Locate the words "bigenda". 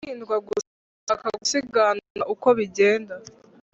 2.57-3.15